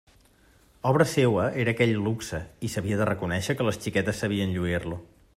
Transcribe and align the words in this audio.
Obra 0.91 1.05
seua 1.11 1.43
era 1.63 1.73
aquell 1.75 1.93
luxe 2.07 2.39
i 2.67 2.71
s'havia 2.75 2.97
de 3.01 3.07
reconèixer 3.11 3.57
que 3.59 3.67
les 3.69 3.79
xiquetes 3.85 4.23
sabien 4.25 4.57
lluir-lo. 4.57 4.99